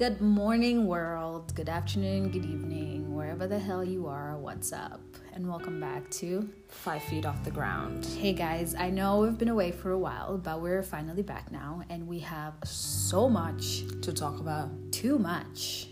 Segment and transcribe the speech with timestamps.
[0.00, 1.54] Good morning, world.
[1.54, 4.38] Good afternoon, good evening, wherever the hell you are.
[4.38, 5.02] What's up?
[5.34, 8.06] And welcome back to Five feet off the ground.
[8.06, 11.82] Hey guys, I know we've been away for a while, but we're finally back now,
[11.90, 14.70] and we have so much To talk about.
[14.90, 15.88] too much.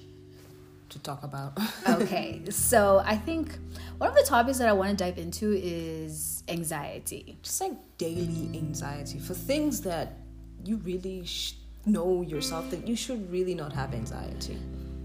[0.89, 1.59] To talk about.
[1.87, 3.59] Okay, so I think
[3.99, 7.37] one of the topics that I want to dive into is anxiety.
[7.43, 10.17] Just like daily anxiety for things that
[10.65, 11.55] you really sh-
[11.91, 14.59] know yourself that you should really not have anxiety.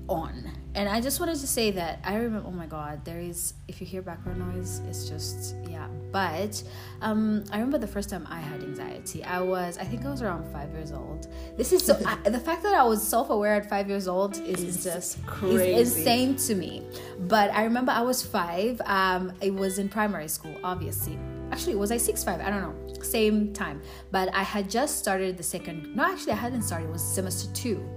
[0.10, 0.52] on.
[0.76, 3.80] And I just wanted to say that I remember, oh my God, there is, if
[3.80, 5.88] you hear background noise, it's just, yeah.
[6.12, 6.62] But
[7.02, 9.24] um, I remember the first time I had anxiety.
[9.24, 11.28] I was, I think I was around five years old.
[11.58, 14.38] This is so, I, the fact that I was self aware at five years old
[14.42, 15.74] is just crazy.
[15.74, 16.84] It's insane to me.
[17.20, 18.82] But I remember I was five.
[18.86, 21.18] Um, it was in primary school, obviously.
[21.54, 22.42] Actually, was I six, five?
[22.42, 23.04] I don't know.
[23.04, 23.80] Same time.
[24.10, 26.90] But I had just started the second, no, actually, I hadn't started.
[26.90, 27.88] It was semester two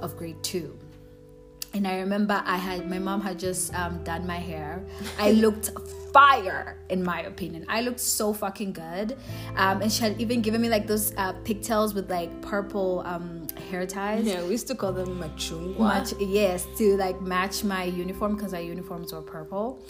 [0.00, 0.76] of grade two
[1.76, 4.84] and I remember I had my mom had just um, done my hair.
[5.18, 5.70] I looked
[6.12, 7.66] fire, in my opinion.
[7.68, 9.16] I looked so fucking good,
[9.56, 13.46] um, and she had even given me like those uh, pigtails with like purple um,
[13.70, 14.24] hair ties.
[14.24, 15.78] Yeah, we used to call them machungwa.
[15.78, 19.84] Match, yes, to like match my uniform because our uniforms were purple.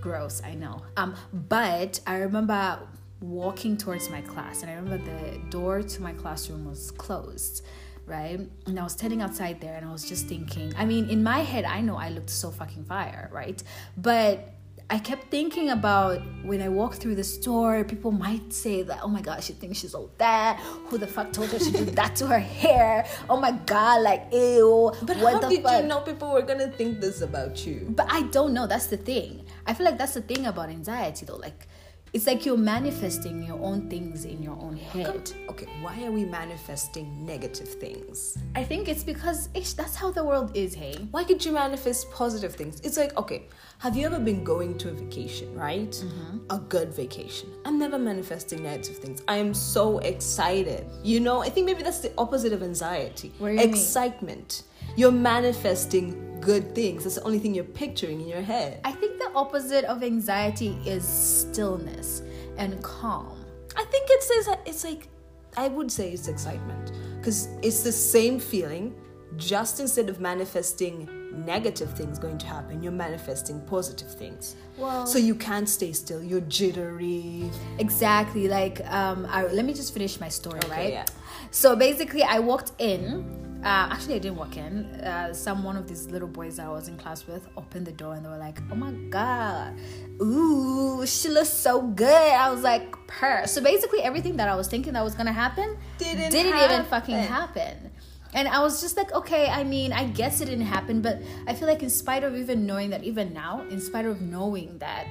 [0.00, 0.82] Gross, I know.
[0.96, 2.80] Um, but I remember
[3.20, 7.64] walking towards my class, and I remember the door to my classroom was closed,
[8.06, 8.40] right?
[8.66, 10.72] And I was standing outside there, and I was just thinking.
[10.76, 13.62] I mean, in my head, I know I looked so fucking fire, right?
[13.96, 14.54] But
[14.90, 19.08] I kept thinking about when I walk through the store, people might say that, oh
[19.08, 20.58] my god, she thinks she's all that.
[20.86, 23.06] Who the fuck told her to do that to her hair?
[23.28, 24.92] Oh my god, like ew.
[25.02, 25.82] But what how did fuck?
[25.82, 27.86] you know people were gonna think this about you?
[27.90, 28.66] But I don't know.
[28.66, 29.44] That's the thing.
[29.66, 31.36] I feel like that's the thing about anxiety, though.
[31.36, 31.68] Like,
[32.12, 35.30] it's like you're manifesting your own things in your own head.
[35.50, 38.38] Okay, why are we manifesting negative things?
[38.54, 40.74] I think it's because ish, that's how the world is.
[40.74, 42.80] Hey, Why could you manifest positive things?
[42.80, 43.48] It's like, okay,
[43.78, 45.90] have you ever been going to a vacation, right?
[45.90, 46.38] Mm-hmm.
[46.50, 47.50] A good vacation.
[47.64, 49.22] I'm never manifesting negative things.
[49.28, 50.86] I am so excited.
[51.02, 53.32] You know, I think maybe that's the opposite of anxiety.
[53.40, 53.58] You mean?
[53.58, 54.62] Excitement.
[54.96, 57.04] You're manifesting good things.
[57.04, 58.80] That's the only thing you're picturing in your head.
[58.84, 62.22] I think opposite of anxiety is stillness
[62.56, 63.44] and calm.
[63.76, 65.08] I think it's it's, it's like
[65.56, 68.94] I would say it's excitement because it's the same feeling.
[69.36, 71.08] Just instead of manifesting
[71.44, 74.56] negative things going to happen, you're manifesting positive things.
[74.76, 76.22] Well- so you can't stay still.
[76.22, 77.48] You're jittery.
[77.78, 78.48] Exactly.
[78.48, 80.92] Like, um, I, let me just finish my story, Okay, right?
[80.92, 81.04] yeah.
[81.50, 83.46] So basically, I walked in.
[83.60, 84.84] Uh, actually, I didn't walk in.
[85.02, 87.92] Uh, some one of these little boys that I was in class with opened the
[87.92, 89.76] door and they were like, "Oh my god,
[90.22, 94.68] ooh, she looks so good." I was like, "Per." So basically, everything that I was
[94.68, 96.84] thinking that was gonna happen Didn't even happen.
[96.86, 97.90] fucking happen.
[98.34, 101.54] And I was just like, okay, I mean, I guess it didn't happen, but I
[101.54, 105.06] feel like in spite of even knowing that, even now, in spite of knowing that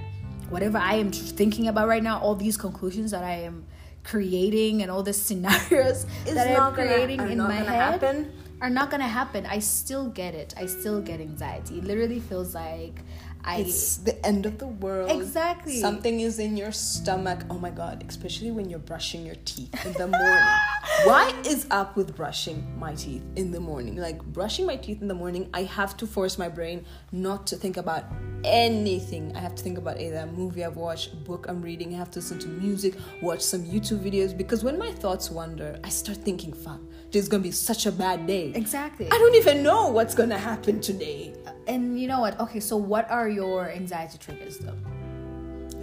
[0.50, 3.66] whatever I am thinking about right now, all these conclusions that I am
[4.12, 8.32] creating and all the scenarios It's that I'm not gonna- creating in my head happen.
[8.62, 9.46] are not gonna happen.
[9.46, 10.50] I still get it.
[10.58, 11.78] I still get anxiety.
[11.80, 12.98] It literally feels like
[13.44, 13.58] I.
[13.58, 15.12] It's the end of the world.
[15.12, 15.80] Exactly.
[15.80, 17.44] Something is in your stomach.
[17.50, 20.48] Oh my god, especially when you're brushing your teeth in the morning.
[21.04, 23.96] Why is up with brushing my teeth in the morning?
[23.98, 27.56] Like brushing my teeth in the morning, I have to force my brain not to
[27.56, 28.06] think about
[28.44, 29.36] anything.
[29.36, 31.98] I have to think about either a movie I've watched, a book I'm reading, I
[31.98, 35.90] have to listen to music, watch some YouTube videos because when my thoughts wander, I
[35.90, 38.52] start thinking, fuck, today's gonna be such a bad day.
[38.54, 39.08] exactly.
[39.12, 41.34] I don't even know what's gonna happen today.
[41.68, 42.40] And you know what?
[42.40, 44.78] Okay, so what are your anxiety triggers though?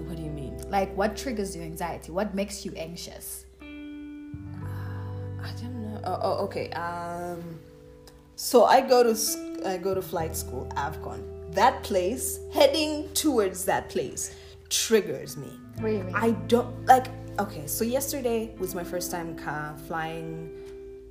[0.07, 0.57] What do you mean?
[0.69, 2.13] Like, what triggers your anxiety?
[2.13, 3.47] What makes you anxious?
[3.61, 6.01] I don't know.
[6.05, 6.71] Oh, oh, okay.
[6.71, 7.59] Um,
[8.37, 9.15] so I go to
[9.67, 11.23] I go to flight school, Avcon.
[11.53, 14.35] That place, heading towards that place,
[14.69, 15.49] triggers me.
[15.77, 16.15] What do you mean?
[16.15, 17.07] I don't like.
[17.39, 19.37] Okay, so yesterday was my first time
[19.89, 20.51] flying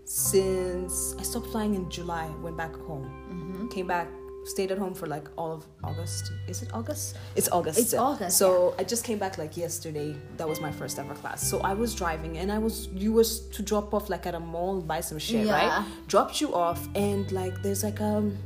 [0.06, 2.30] since I stopped flying in July.
[2.42, 3.06] Went back home.
[3.30, 3.68] Mm-hmm.
[3.70, 4.08] Came back.
[4.46, 6.34] Stayed at home for like all of August.
[6.50, 7.16] Is it August?
[7.38, 7.80] It's August.
[7.80, 10.18] It's August, So I just came back like yesterday.
[10.36, 11.42] That was my first ever class.
[11.48, 14.42] So I was driving and I was you was to drop off like at a
[14.42, 15.54] mall, buy some shit, Yeah.
[15.54, 15.86] right?
[16.08, 18.38] Dropped you off and like there's like um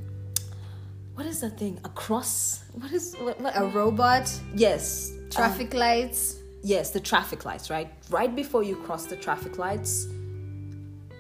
[1.16, 1.80] what is that thing?
[1.84, 2.64] A cross?
[2.74, 3.58] What is what, what?
[3.58, 5.12] a robot, yes.
[5.12, 6.38] uh, traffic lights.
[6.62, 7.92] yes, the traffic lights, right?
[8.12, 10.06] Right before you cross the traffic lights,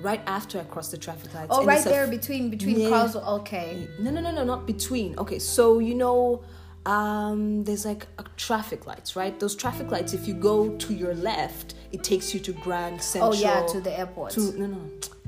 [0.02, 1.48] right after I cross the traffic lights.
[1.50, 2.90] Oh, right there between between Yeah.
[2.90, 3.16] cars.
[3.16, 3.88] Okay.
[4.00, 5.18] No, no, no, no, not between.
[5.18, 6.44] Okay, so you know,
[6.86, 9.38] um, there's like a traffic lights, right?
[9.40, 10.14] Those traffic lights.
[10.14, 13.34] If you go to your left, it takes you to Grand Central.
[13.34, 14.32] Oh yeah, to the airport.
[14.34, 14.82] To no, no,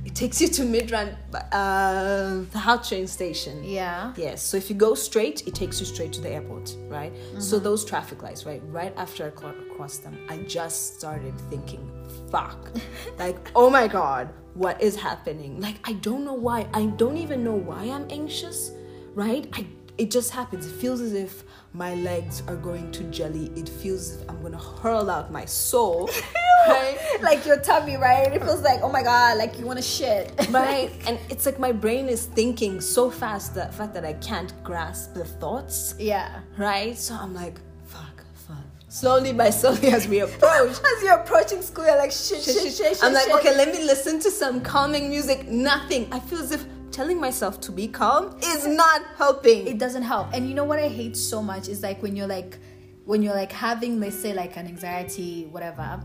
[0.05, 1.15] it takes you to Midrand,
[1.51, 3.63] uh, the Gautrain station.
[3.63, 4.13] Yeah.
[4.15, 4.41] Yes.
[4.41, 7.13] So if you go straight, it takes you straight to the airport, right?
[7.13, 7.39] Mm-hmm.
[7.39, 8.61] So those traffic lights, right?
[8.67, 11.83] Right after I cro- crossed them, I just started thinking,
[12.31, 12.71] "Fuck!"
[13.19, 15.59] like, oh my god, what is happening?
[15.59, 16.67] Like, I don't know why.
[16.73, 18.71] I don't even know why I'm anxious,
[19.15, 19.47] right?
[19.53, 19.65] I
[19.99, 20.65] it just happens.
[20.65, 21.43] It feels as if
[21.73, 23.51] my legs are going to jelly.
[23.57, 26.09] It feels as if I'm gonna hurl out my soul,
[26.69, 26.97] right?
[27.21, 28.31] Like your tummy, right?
[28.33, 30.31] It feels like, oh my god, like you want to shit.
[30.49, 34.53] right and it's like my brain is thinking so fast that fact that i can't
[34.63, 36.39] grasp the thoughts yeah.
[36.57, 38.57] right so i'm like fuck fuck
[38.87, 42.73] slowly by slowly as we approach As you're approaching school, you're like shit, shit, shit,
[42.73, 43.03] shit.
[43.03, 43.35] i'm like shit.
[43.35, 47.61] okay let me listen to some calming music nothing i feel as if telling myself
[47.61, 51.15] to be calm is not helping it doesn't help and you know what i hate
[51.15, 52.57] so much is like when you're like
[53.05, 56.01] when you're like having let's say like an anxiety whatever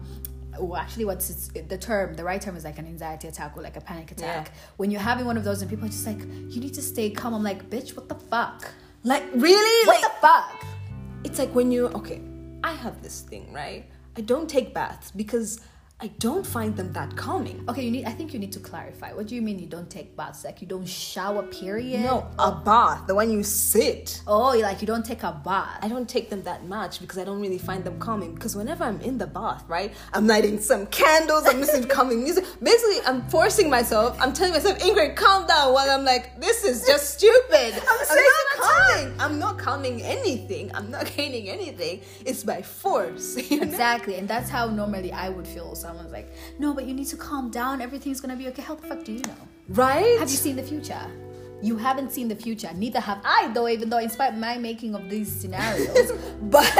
[0.60, 3.62] well actually what's it's, the term the right term is like an anxiety attack or
[3.62, 4.46] like a panic attack.
[4.46, 4.52] Yeah.
[4.76, 7.10] when you're having one of those and people are just like you need to stay
[7.10, 7.34] calm.
[7.34, 8.70] I'm like bitch what the fuck?
[9.02, 9.86] Like really?
[9.86, 10.64] What like the fuck?
[11.24, 12.20] it's like when you okay
[12.62, 13.86] i have this thing right?
[14.16, 15.60] I don't take baths because
[16.00, 19.12] i don't find them that calming okay you need i think you need to clarify
[19.12, 22.52] what do you mean you don't take baths like you don't shower period no a
[22.52, 26.30] bath the one you sit oh like you don't take a bath I don't take
[26.30, 28.34] them that much because I don't really find them calming.
[28.34, 32.22] Because whenever I'm in the bath, right, I'm lighting some candles, I'm listening to calming
[32.22, 32.46] music.
[32.62, 35.74] Basically, I'm forcing myself, I'm telling myself, Ingrid, calm down.
[35.74, 37.74] While I'm like, this is just stupid.
[37.88, 38.26] I'm, saying
[38.56, 39.20] not calming.
[39.20, 40.74] I'm not calming anything.
[40.74, 42.00] I'm not gaining anything.
[42.24, 43.36] It's by force.
[43.50, 43.64] you know?
[43.64, 45.74] Exactly, and that's how normally I would feel.
[45.84, 46.28] Someone's like,
[46.58, 47.82] "No, but you need to calm down.
[47.82, 49.42] Everything's gonna be okay." How the fuck do you know?
[49.68, 50.18] Right?
[50.18, 51.06] Have you seen the future?
[51.62, 52.70] You haven't seen the future.
[52.74, 53.68] Neither have I, though.
[53.68, 56.12] Even though, in spite of my making of these scenarios,
[56.56, 56.76] but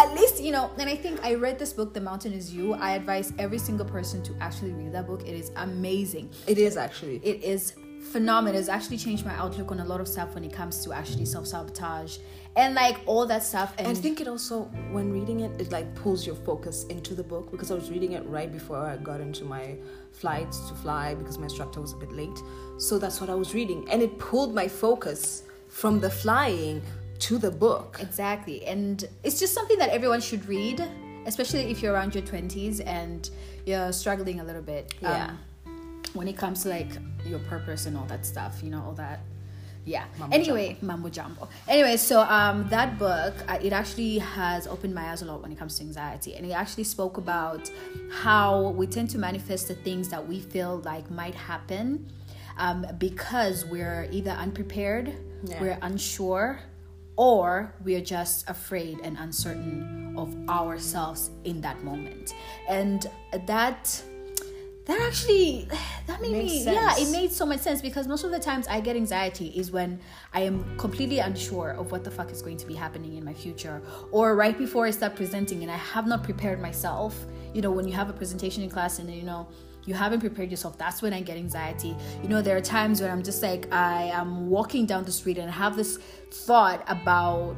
[0.00, 0.70] at least you know.
[0.78, 3.86] And I think I read this book, "The Mountain Is You." I advise every single
[3.86, 5.22] person to actually read that book.
[5.22, 6.30] It is amazing.
[6.46, 7.16] it is actually.
[7.24, 7.74] It is
[8.12, 8.58] phenomenal.
[8.58, 11.24] It's actually changed my outlook on a lot of stuff when it comes to actually
[11.24, 12.18] self sabotage
[12.56, 13.74] and like all that stuff.
[13.78, 17.22] And I think it also, when reading it, it like pulls your focus into the
[17.22, 19.76] book because I was reading it right before I got into my
[20.12, 22.38] flight to fly because my instructor was a bit late.
[22.78, 26.82] So that's what I was reading, and it pulled my focus from the flying
[27.20, 27.98] to the book.
[28.00, 28.64] Exactly.
[28.66, 30.82] And it's just something that everyone should read,
[31.26, 33.30] especially if you're around your 20s and
[33.66, 34.94] you're struggling a little bit.
[35.00, 35.36] Yeah.
[35.66, 36.90] Um, when it comes to like
[37.24, 39.20] your purpose and all that stuff, you know, all that.
[39.84, 40.04] Yeah.
[40.18, 41.48] Mambo anyway, Mambo Jumbo.
[41.68, 45.50] Anyway, so um, that book, uh, it actually has opened my eyes a lot when
[45.52, 46.34] it comes to anxiety.
[46.36, 47.70] And it actually spoke about
[48.12, 52.12] how we tend to manifest the things that we feel like might happen
[52.58, 55.60] um, because we're either unprepared, Yeah.
[55.60, 56.60] we're unsure,
[57.16, 62.34] or we're just afraid and uncertain of ourselves in that moment.
[62.68, 63.06] And
[63.46, 64.02] that
[64.86, 65.68] that actually
[66.06, 68.66] that made Makes me yeah it made so much sense because most of the times
[68.68, 70.00] i get anxiety is when
[70.32, 73.34] i am completely unsure of what the fuck is going to be happening in my
[73.34, 77.16] future or right before i start presenting and i have not prepared myself.
[77.52, 79.48] You know when you have a presentation in class and you know
[79.86, 81.96] you haven't prepared yourself that's when i get anxiety.
[82.22, 85.38] You know there are times when i'm just like i am walking down the street
[85.38, 85.98] and i have this
[86.30, 87.56] thought about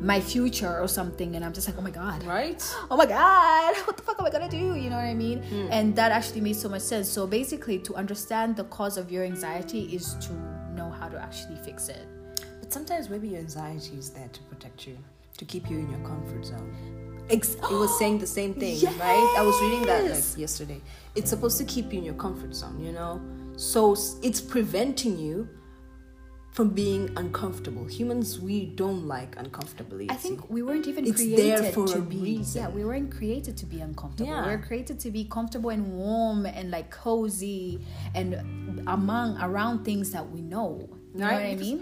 [0.00, 2.60] my future or something and i'm just like oh my god Right?
[2.90, 5.42] oh my god what the fuck am i gonna do you know what i mean
[5.42, 5.68] hmm.
[5.70, 9.24] and that actually made so much sense so basically to understand the cause of your
[9.24, 10.32] anxiety is to
[10.74, 12.04] know how to actually fix it
[12.60, 14.96] But sometimes maybe your anxiety is there to protect you,
[15.38, 16.70] to keep you in your comfort zone.
[17.36, 18.76] Ex- It was saying the same thing,
[19.08, 19.26] right?
[19.40, 20.80] I was reading that like yesterday.
[21.18, 23.20] It's supposed to keep you in your comfort zone, you know?
[23.56, 23.80] So
[24.22, 25.48] it's preventing you
[26.60, 27.86] from being uncomfortable.
[27.86, 30.10] Humans, we don't like uncomfortability.
[30.10, 32.60] I think we weren't even It's created there for to a be reason.
[32.60, 34.44] yeah we weren't created to be uncomfortable Yeah.
[34.44, 37.80] We're created to be comfortable and warm and like cozy
[38.14, 38.28] and
[38.86, 41.78] among around things that we know you know Right, what I mean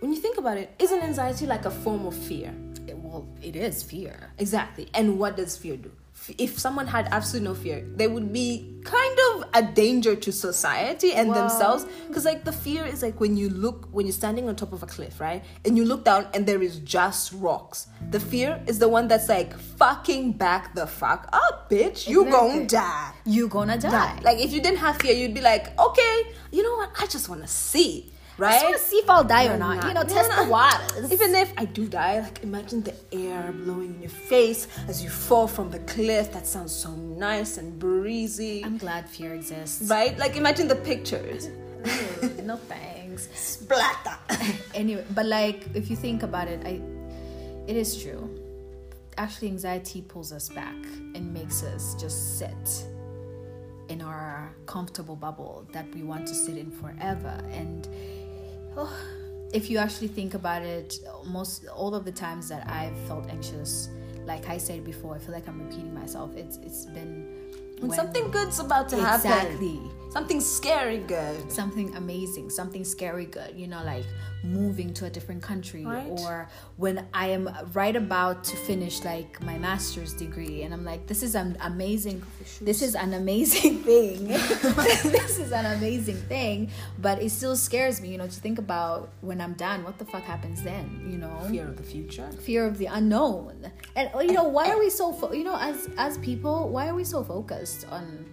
[0.00, 2.54] when you think about it, isn't anxiety like a form of fear?
[2.88, 4.88] It- well it is fear Exactly.
[4.94, 5.92] And what does fear do?
[6.38, 11.12] If someone had absolutely no fear, they would be kind of a danger to society
[11.14, 11.84] and Well- themselves.
[12.06, 14.84] Because, like, the fear is like when you look, when you're standing on top of
[14.84, 15.42] a cliff, right?
[15.64, 17.88] And you look down and there is just rocks.
[18.12, 22.06] The fear is the one that's like, fucking back the fuck up, bitch.
[22.08, 22.50] You Exactly.
[22.58, 23.12] gon' die.
[23.24, 24.20] you gonna die, Die.
[24.22, 26.16] Like, if you didn't have fear, you'd be like, okay,
[26.52, 26.90] you know what?
[27.00, 28.52] I just wanna see, I right?
[28.52, 29.76] just want to see if I'll die or not.
[29.76, 29.88] not?
[29.88, 30.44] You know, Yeah, test no.
[30.44, 31.12] the waters.
[31.12, 35.10] Even if I do die, like imagine the air blowing in your face as you
[35.10, 36.32] fall from the cliff.
[36.32, 39.88] That sounds so nice and breezy, I'm glad fear exists.
[39.90, 40.16] right?
[40.18, 41.48] Like imagine the pictures.
[41.84, 43.28] Ew, no thanks.
[43.34, 44.16] Splatter.
[44.74, 46.80] Anyway, but like if you think about it, I
[47.68, 48.28] it is true.
[49.18, 50.74] Actually, anxiety pulls us back
[51.14, 52.86] and makes us just sit
[53.90, 57.38] in our comfortable bubble that we want to sit in forever.
[57.52, 57.86] And
[58.76, 58.92] oh,
[59.52, 63.88] if you actually think about it, most all of the times that I've felt anxious,
[64.26, 66.34] like I said before, I feel like I'm repeating myself.
[66.36, 67.26] It's it's been
[67.78, 69.30] When when- something good's about to happen.
[69.32, 69.80] exactly
[70.12, 71.50] Something scary good.
[71.50, 74.04] something amazing, something scary good, you know, like
[74.44, 76.06] moving to a different country Right.
[76.06, 81.06] or when I am right about to finish like my master's degree and I'm like
[81.06, 82.20] this is an amazing
[82.60, 84.26] this is an amazing thing.
[84.28, 89.10] this is an amazing thing, but it still scares me, you know, to think about
[89.20, 91.34] when I'm done, what the fuck happens then, you know?
[91.48, 92.28] Fear of the future.
[92.40, 95.88] fear of the unknown and you know why are we so fo- you know as
[95.96, 98.24] as people why are we so focused on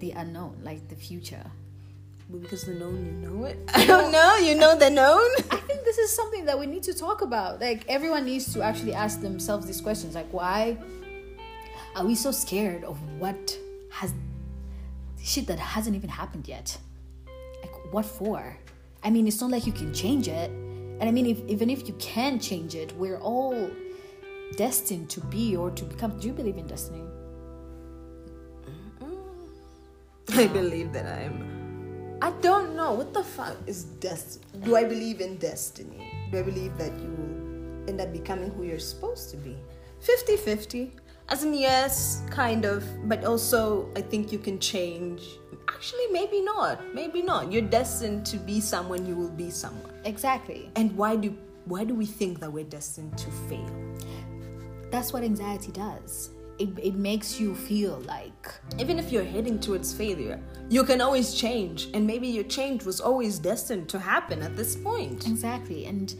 [0.00, 1.44] the unknown like the future
[2.30, 3.58] Because the known, you know it.
[3.74, 4.36] I don't know.
[4.36, 5.30] You know the known.
[5.50, 7.58] I think this is something that we need to talk about.
[7.60, 10.14] Like everyone needs to actually ask themselves these questions.
[10.14, 10.76] Like why
[11.96, 13.58] are we so scared of what
[13.90, 14.12] has
[15.22, 16.76] shit that hasn't even happened yet?
[17.62, 18.56] Like what for?
[19.02, 20.50] I mean, it's not like you can change it.
[20.50, 23.70] And I mean, if, even if you can change it, we're all
[24.56, 26.18] destined to be or to become.
[26.18, 27.04] Do you believe in destiny?
[30.38, 32.16] I believe that I'm.
[32.22, 34.44] I don't know what the fuck is destiny.
[34.62, 36.28] Do I believe in destiny?
[36.30, 39.56] Do I believe that you will end up becoming who you're supposed to be?
[40.00, 40.92] 50-50.
[41.28, 45.22] As in yes, kind of, but also I think you can change.
[45.68, 46.94] Actually, maybe not.
[46.94, 47.50] Maybe not.
[47.50, 49.06] You're destined to be someone.
[49.06, 49.92] You will be someone.
[50.04, 50.70] Exactly.
[50.76, 53.74] And why do why do we think that we're destined to fail?
[54.90, 56.30] That's what anxiety does.
[56.58, 61.34] It, it makes you feel like Even if you're heading towards failure, you can always
[61.34, 65.26] change, and maybe your change was always destined to happen at this point.
[65.26, 65.86] Exactly.
[65.86, 66.14] And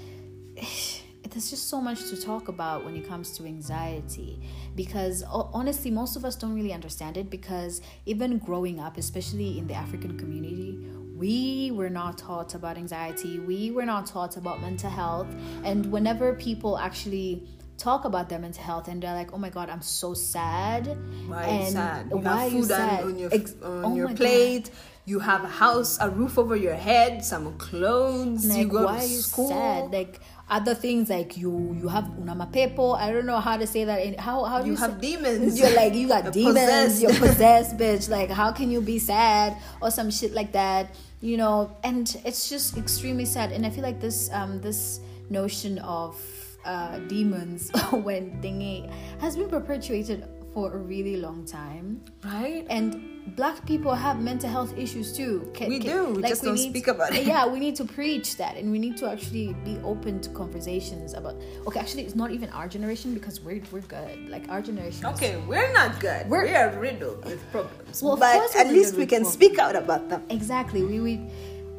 [1.30, 4.40] there's just so much to talk about when it comes to anxiety
[4.75, 9.66] because honestly, most of us don't really understand it because even growing up, especially in
[9.66, 10.78] the African community,
[11.16, 15.26] we were not taught about anxiety, we were not taught about mental health.
[15.64, 17.42] And whenever people actually
[17.78, 20.87] talk about their mental health and they're like, oh my god, I'm so sad.
[21.28, 22.06] Why and you sad?
[22.11, 23.04] You why have are food on, sad?
[23.04, 24.16] on your Ex- on oh your my God.
[24.18, 24.70] plate.
[25.06, 28.44] You have a house, a roof over your head, some clothes.
[28.47, 29.49] like you go why to are you school.
[29.49, 30.20] sad like
[30.50, 34.14] other things like you you have unamapepo i don't know how to say that in
[34.14, 35.58] how how do You you, have say- demons.
[35.61, 37.02] you're like you got You're demons possessed.
[37.02, 41.37] you're possessed bitch like how can you be sad or some shit like that you
[41.37, 46.16] know and it's just extremely sad and i feel like this um this notion of
[46.64, 50.24] uh demons when thingy has been perpetuated
[50.54, 52.66] for a really long time right?
[52.70, 53.04] and
[53.36, 56.88] black people have mental health issues too Ca- We ca- do, we just don't speak
[56.88, 57.26] about it.
[57.26, 61.12] yeah we need to preach that and we need to actually be open to conversations
[61.14, 61.36] about
[61.66, 65.12] okay actually it's not even our generation because we're we're good like our generation is-
[65.14, 66.28] Okay, we're not good.
[66.28, 68.02] We're- we are riddled with problems.
[68.02, 69.34] Well, but at least we can problems.
[69.34, 70.24] speak out about them.
[70.30, 71.20] exactly we we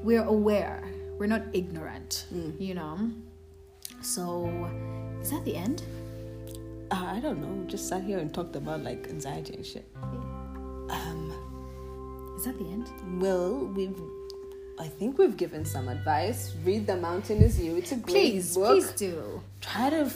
[0.04, 0.84] we're aware
[1.18, 2.54] we're not ignorant Mm.
[2.62, 2.96] you know
[4.02, 4.48] so
[5.22, 5.84] is that the end
[6.92, 7.56] Uh, I don't know.
[7.68, 9.86] Just sat here and talked about like anxiety and shit.
[10.90, 11.30] Um,
[12.36, 12.88] is that the end
[13.22, 14.00] well, we've.
[14.80, 16.56] I think we've given some advice.
[16.66, 17.76] Read The Mountain Is You.
[17.78, 18.70] It's a great please book.
[18.80, 20.10] please do Try to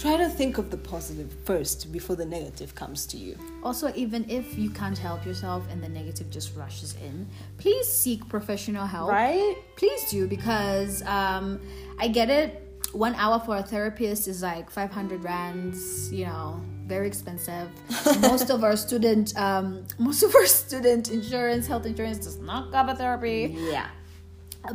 [0.00, 3.36] try to think of the positive first before the negative comes to you.
[3.62, 7.26] Also, even if you can't help yourself and the negative just rushes in,
[7.58, 9.10] please seek professional help.
[9.10, 9.56] Right?
[9.76, 11.60] Please do because um,
[11.98, 12.58] I get it.
[12.92, 17.68] One hour for a therapist is like 500 rands, you know, very expensive.
[18.20, 22.94] most of our student, um, most of our student insurance, health insurance does not cover
[22.94, 23.86] therapy Yeah.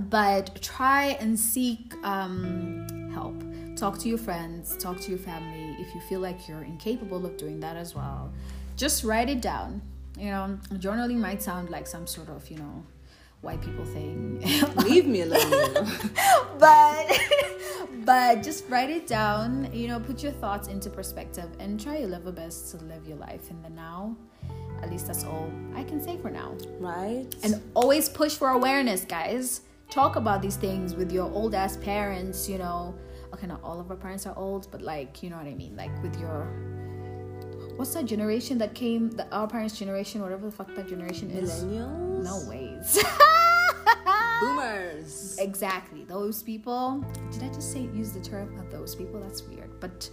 [0.10, 3.36] but try and seek um, help.
[3.78, 5.76] Talk to your friends, talk to your family.
[5.80, 8.34] If you feel like you're incapable of doing that as well,
[8.76, 9.84] just write it down.
[10.18, 12.84] You know, journaling might sound like some sort of, you know,
[13.42, 14.42] white people thing,
[14.78, 15.74] Leave me alone.
[16.60, 17.20] but
[18.06, 19.70] but just write it down.
[19.72, 23.18] You know, put your thoughts into perspective and try your level best to live your
[23.18, 24.16] life in the now.
[24.82, 26.56] At least that's all I can say for now.
[26.80, 27.28] right?
[27.44, 29.62] And always push for awareness, guys.
[29.92, 32.96] Talk about these things with your old ass parents, you know.
[33.34, 35.76] Okay, not all of our parents are old, but like, you know what I mean?
[35.76, 36.48] Like with your
[37.76, 41.64] what's that generation that came the our parents' generation, whatever the fuck that generation is.
[41.64, 42.24] Millennials?
[42.24, 43.04] No ways.
[44.40, 45.38] Boomers.
[45.40, 46.04] exactly.
[46.06, 47.04] Those people.
[47.32, 49.20] Did I just say use the term of those people?
[49.20, 49.70] That's weird.
[49.80, 50.10] But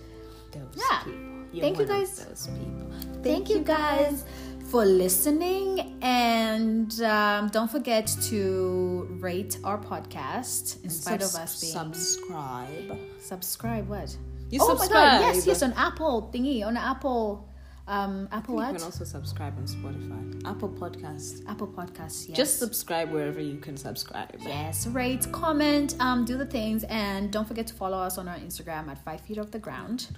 [0.52, 0.98] Those Yeah.
[1.04, 1.20] people.
[1.52, 2.24] You're Thank you, guys.
[2.24, 2.90] Those people.
[3.22, 4.24] thank you guys
[4.64, 11.72] for listening and um, don't forget to rate our podcast in spite of us being
[11.72, 12.98] subscribe.
[13.20, 14.16] subscribe what
[14.50, 15.20] You oh subscribe.
[15.20, 17.48] my god yes yes on apple thingy on apple
[17.86, 20.20] Um, Apple You can also subscribe on Spotify,
[20.52, 21.44] Apple Podcasts.
[21.46, 22.26] Apple Podcasts.
[22.28, 22.36] Yes.
[22.42, 24.30] Just subscribe wherever you can subscribe.
[24.40, 28.38] Yes, rate, comment, um, do the things, and don't forget to follow us on our
[28.40, 30.08] Instagram at Five Feet Off the Ground.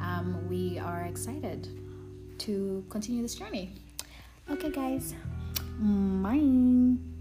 [0.00, 1.68] Um, we are excited
[2.38, 3.81] to continue this journey.
[4.50, 5.14] Okay, guys.
[5.80, 7.11] Mm, bye.